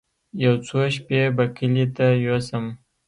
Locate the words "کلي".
1.57-1.85